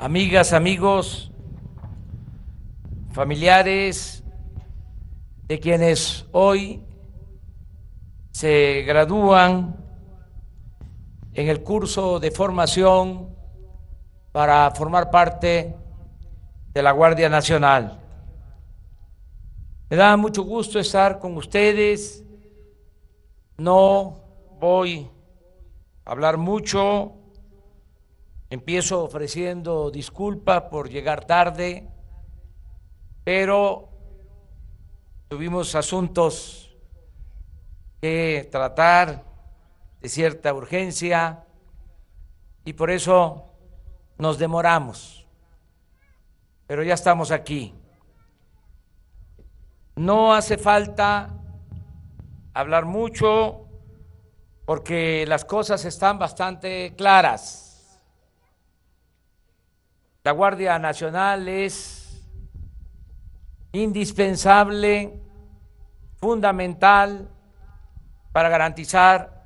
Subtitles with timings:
[0.00, 1.32] amigas, amigos,
[3.10, 4.22] familiares
[5.48, 6.84] de quienes hoy
[8.30, 9.76] se gradúan
[11.34, 13.34] en el curso de formación
[14.30, 15.74] para formar parte
[16.72, 17.98] de la Guardia Nacional.
[19.90, 22.24] Me da mucho gusto estar con ustedes.
[23.56, 24.20] No
[24.60, 25.10] voy
[26.04, 27.17] a hablar mucho.
[28.50, 31.86] Empiezo ofreciendo disculpas por llegar tarde,
[33.24, 33.90] pero
[35.28, 36.74] tuvimos asuntos
[38.00, 39.24] que tratar
[40.00, 41.44] de cierta urgencia
[42.64, 43.52] y por eso
[44.16, 45.26] nos demoramos.
[46.66, 47.74] Pero ya estamos aquí.
[49.96, 51.34] No hace falta
[52.54, 53.66] hablar mucho
[54.64, 57.67] porque las cosas están bastante claras.
[60.28, 62.22] La Guardia Nacional es
[63.72, 65.22] indispensable,
[66.20, 67.30] fundamental
[68.30, 69.42] para garantizar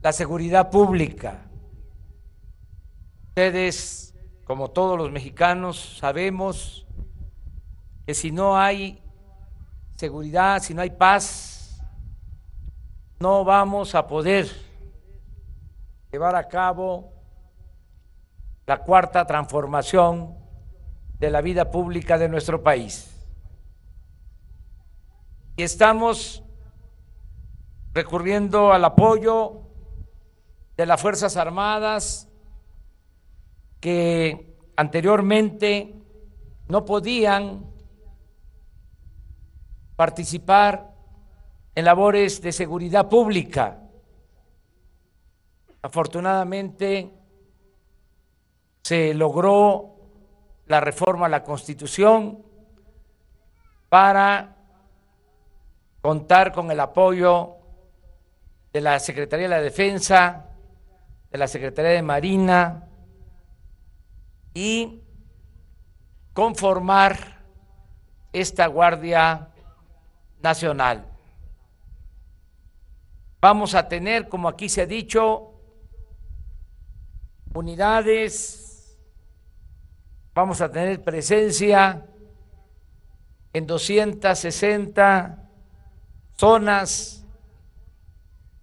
[0.00, 1.40] la seguridad pública.
[3.30, 4.14] Ustedes,
[4.44, 6.86] como todos los mexicanos, sabemos
[8.06, 9.02] que si no hay
[9.96, 11.82] seguridad, si no hay paz,
[13.18, 14.46] no vamos a poder
[16.12, 17.17] llevar a cabo
[18.68, 20.36] la cuarta transformación
[21.18, 23.18] de la vida pública de nuestro país.
[25.56, 26.44] Y estamos
[27.94, 29.62] recurriendo al apoyo
[30.76, 32.28] de las Fuerzas Armadas
[33.80, 35.94] que anteriormente
[36.68, 37.64] no podían
[39.96, 40.94] participar
[41.74, 43.80] en labores de seguridad pública.
[45.80, 47.17] Afortunadamente
[48.82, 49.96] se logró
[50.66, 52.44] la reforma a la Constitución
[53.88, 54.56] para
[56.00, 57.56] contar con el apoyo
[58.72, 60.46] de la Secretaría de la Defensa,
[61.30, 62.88] de la Secretaría de Marina
[64.54, 65.02] y
[66.32, 67.42] conformar
[68.32, 69.48] esta Guardia
[70.42, 71.04] Nacional.
[73.40, 75.54] Vamos a tener, como aquí se ha dicho,
[77.54, 78.67] unidades,
[80.38, 82.06] vamos a tener presencia
[83.52, 85.50] en 260
[86.36, 87.26] zonas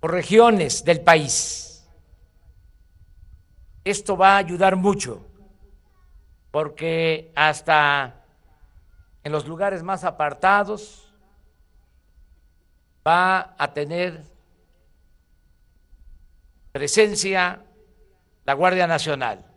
[0.00, 1.86] o regiones del país.
[3.84, 5.26] Esto va a ayudar mucho,
[6.50, 8.24] porque hasta
[9.22, 11.12] en los lugares más apartados
[13.06, 14.22] va a tener
[16.72, 17.62] presencia
[18.46, 19.47] la Guardia Nacional.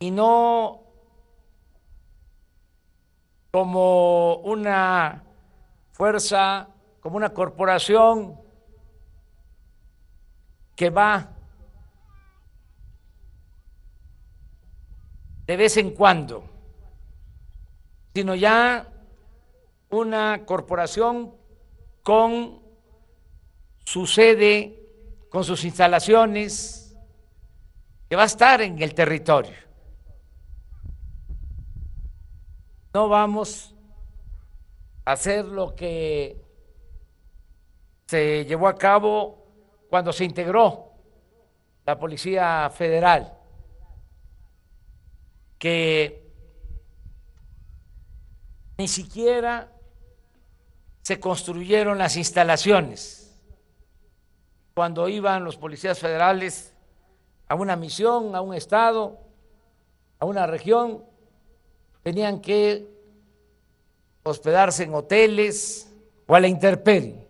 [0.00, 0.80] Y no
[3.50, 5.22] como una
[5.92, 6.68] fuerza,
[7.00, 8.40] como una corporación
[10.74, 11.28] que va
[15.46, 16.44] de vez en cuando,
[18.14, 18.88] sino ya
[19.90, 21.34] una corporación
[22.02, 22.62] con
[23.84, 26.96] su sede, con sus instalaciones,
[28.08, 29.69] que va a estar en el territorio.
[32.92, 33.74] No vamos
[35.04, 36.44] a hacer lo que
[38.06, 39.46] se llevó a cabo
[39.88, 40.90] cuando se integró
[41.86, 43.38] la Policía Federal,
[45.58, 46.28] que
[48.78, 49.70] ni siquiera
[51.02, 53.38] se construyeron las instalaciones.
[54.74, 56.74] Cuando iban los policías federales
[57.46, 59.20] a una misión, a un estado,
[60.18, 61.04] a una región,
[62.02, 62.88] tenían que
[64.22, 65.92] hospedarse en hoteles
[66.26, 67.26] o a la intemperie,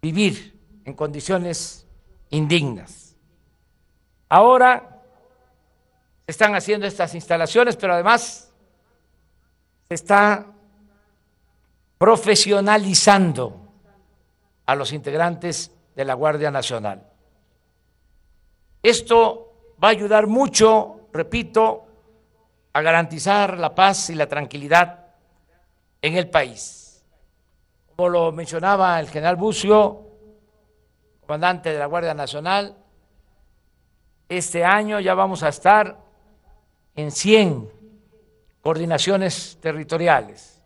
[0.00, 1.86] vivir en condiciones
[2.30, 3.16] indignas.
[4.28, 5.02] Ahora
[6.24, 8.52] se están haciendo estas instalaciones, pero además
[9.88, 10.46] se está
[11.98, 13.60] profesionalizando
[14.66, 17.08] a los integrantes de la Guardia Nacional.
[18.82, 21.85] Esto va a ayudar mucho, repito,
[22.76, 25.06] a garantizar la paz y la tranquilidad
[26.02, 27.02] en el país.
[27.96, 30.10] Como lo mencionaba el general Bucio,
[31.22, 32.76] comandante de la Guardia Nacional,
[34.28, 35.96] este año ya vamos a estar
[36.94, 37.66] en 100
[38.60, 40.62] coordinaciones territoriales.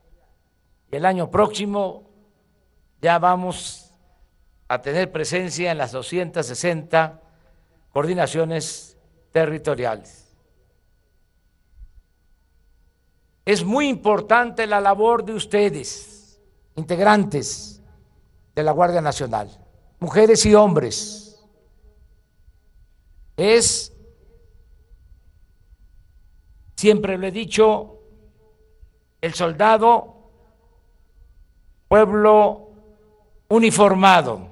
[0.91, 2.11] Y el año próximo
[3.01, 3.95] ya vamos
[4.67, 7.21] a tener presencia en las 260
[7.93, 8.97] coordinaciones
[9.31, 10.30] territoriales.
[13.45, 16.41] Es muy importante la labor de ustedes,
[16.77, 17.83] integrantes
[18.55, 19.51] de la Guardia Nacional,
[19.99, 21.41] mujeres y hombres.
[23.37, 23.93] Es,
[26.77, 28.01] siempre lo he dicho,
[29.21, 30.31] el soldado,
[31.89, 32.71] pueblo
[33.49, 34.49] uniformado.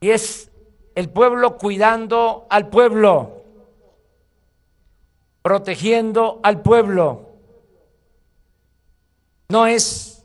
[0.00, 0.50] Y es
[0.94, 3.43] el pueblo cuidando al pueblo,
[5.44, 7.28] protegiendo al pueblo.
[9.50, 10.24] No es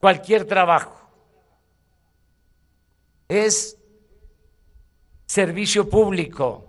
[0.00, 1.00] cualquier trabajo,
[3.28, 3.78] es
[5.26, 6.64] servicio público,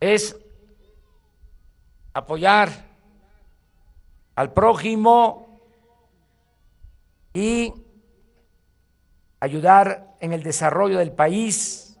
[0.00, 0.36] es
[2.12, 2.70] apoyar
[4.34, 5.60] al prójimo
[7.34, 7.72] y
[9.38, 11.96] ayudar en el desarrollo del país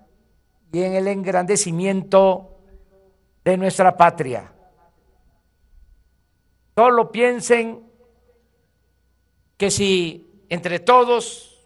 [0.72, 2.55] y en el engrandecimiento
[3.46, 4.52] de nuestra patria.
[6.74, 7.88] Solo piensen
[9.56, 11.64] que si entre todos,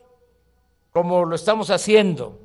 [0.91, 2.39] como lo estamos haciendo,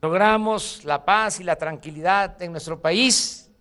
[0.00, 3.52] logramos la paz y la tranquilidad en nuestro país,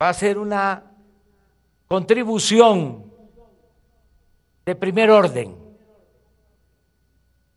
[0.00, 0.92] va a ser una
[1.88, 3.10] contribución
[4.66, 5.56] de primer orden,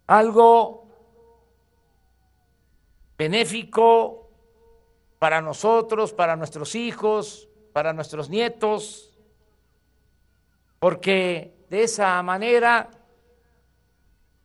[0.07, 0.87] algo
[3.17, 4.28] benéfico
[5.19, 9.17] para nosotros, para nuestros hijos, para nuestros nietos,
[10.79, 12.89] porque de esa manera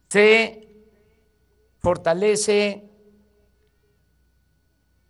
[0.09, 0.69] se
[1.79, 2.91] fortalece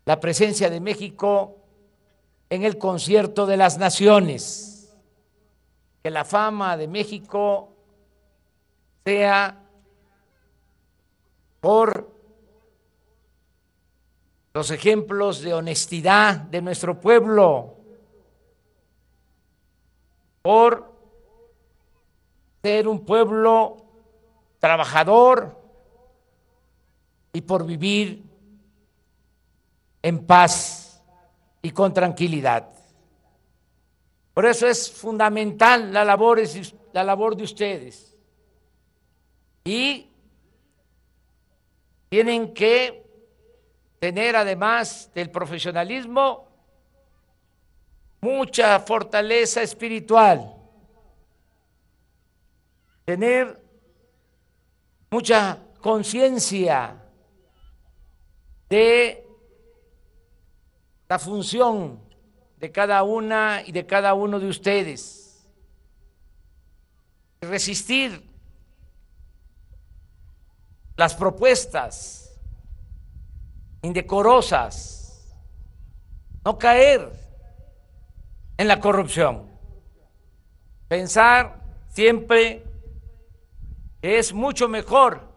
[0.05, 1.57] la presencia de México
[2.51, 4.95] en el concierto de las naciones,
[6.03, 7.73] que la fama de México
[9.05, 9.63] sea
[11.61, 12.14] por
[14.55, 17.77] los ejemplos de honestidad de nuestro pueblo,
[20.43, 20.95] por
[22.62, 23.85] ser un pueblo
[24.61, 25.61] trabajador
[27.33, 28.23] y por vivir
[30.01, 31.03] en paz
[31.61, 32.69] y con tranquilidad.
[34.35, 36.41] Por eso es fundamental la labor,
[36.93, 38.17] la labor de ustedes.
[39.65, 40.09] Y
[42.09, 43.04] tienen que
[44.05, 46.47] tener además del profesionalismo
[48.21, 50.55] mucha fortaleza espiritual,
[53.06, 53.59] tener
[55.11, 57.03] mucha conciencia
[58.69, 59.27] de
[61.09, 61.99] la función
[62.59, 65.49] de cada una y de cada uno de ustedes.
[67.41, 68.23] Resistir
[70.95, 72.24] las propuestas
[73.85, 75.37] indecorosas,
[76.43, 77.13] no caer
[78.57, 79.51] en la corrupción,
[80.89, 82.65] pensar siempre
[84.01, 85.33] que es mucho mejor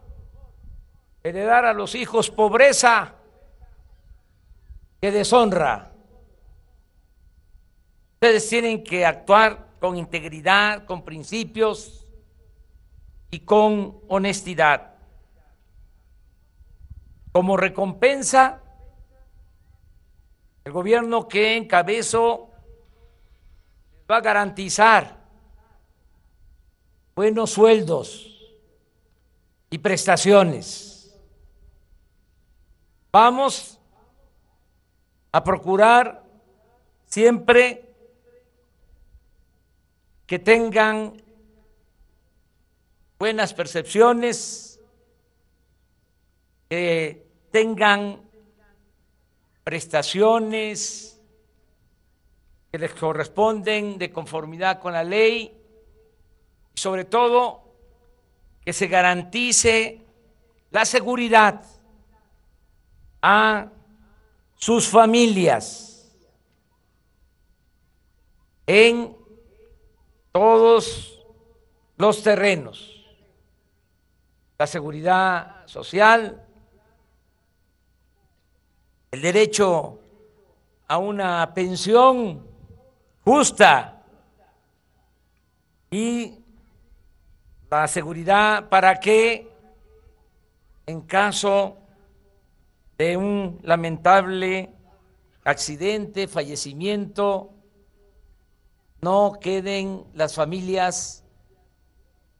[1.22, 3.14] heredar a los hijos pobreza
[5.00, 5.92] que deshonra.
[8.14, 12.06] Ustedes tienen que actuar con integridad, con principios
[13.30, 14.97] y con honestidad.
[17.38, 18.60] Como recompensa,
[20.64, 22.50] el gobierno que encabezo
[24.10, 25.24] va a garantizar
[27.14, 28.58] buenos sueldos
[29.70, 31.16] y prestaciones.
[33.12, 33.78] Vamos
[35.30, 36.24] a procurar
[37.06, 37.94] siempre
[40.26, 41.22] que tengan
[43.16, 44.80] buenas percepciones,
[46.68, 48.20] que tengan
[49.64, 51.20] prestaciones
[52.70, 55.52] que les corresponden de conformidad con la ley
[56.74, 57.64] y sobre todo
[58.64, 60.04] que se garantice
[60.70, 61.62] la seguridad
[63.22, 63.70] a
[64.56, 66.12] sus familias
[68.66, 69.16] en
[70.32, 71.24] todos
[71.96, 73.06] los terrenos.
[74.58, 76.47] La seguridad social,
[79.18, 79.98] el derecho
[80.86, 82.46] a una pensión
[83.24, 84.04] justa
[85.90, 86.38] y
[87.68, 89.50] la seguridad para que
[90.86, 91.78] en caso
[92.96, 94.72] de un lamentable
[95.42, 97.50] accidente, fallecimiento,
[99.00, 101.24] no queden las familias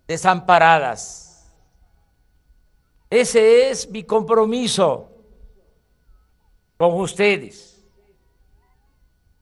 [0.07, 1.53] desamparadas.
[3.11, 5.18] Ese es mi compromiso
[6.79, 7.85] con ustedes.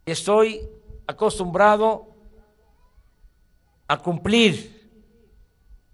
[0.06, 0.68] Estoy
[1.06, 2.08] acostumbrado
[3.86, 4.90] a cumplir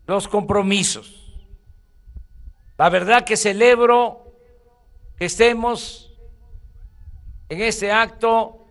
[0.07, 1.35] los compromisos.
[2.79, 4.35] La verdad que celebro
[5.17, 6.15] que estemos
[7.49, 8.67] en este acto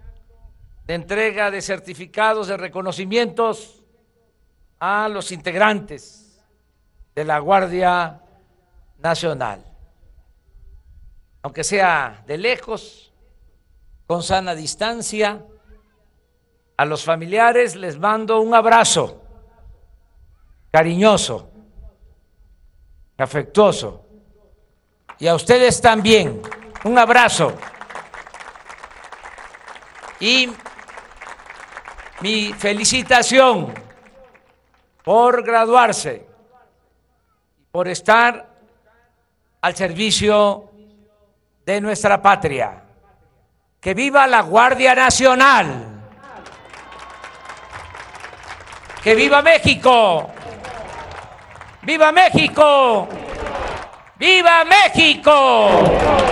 [0.85, 3.83] de entrega de certificados de reconocimientos
[4.79, 6.41] a los integrantes
[7.13, 8.21] de la Guardia
[8.97, 9.70] Nacional
[11.41, 13.11] aunque sea de lejos,
[14.07, 15.45] con sana distancia.
[16.77, 19.21] A los familiares les mando un abrazo
[20.71, 21.51] cariñoso,
[23.17, 24.05] afectuoso.
[25.19, 26.41] Y a ustedes también,
[26.83, 27.53] un abrazo.
[30.19, 30.49] Y
[32.21, 33.73] mi felicitación
[35.03, 36.25] por graduarse,
[37.71, 38.49] por estar
[39.61, 40.70] al servicio
[41.65, 42.83] de nuestra patria.
[43.79, 45.85] Que viva la Guardia Nacional.
[49.03, 50.29] Que viva México.
[51.81, 53.07] Viva México.
[54.17, 56.30] Viva México.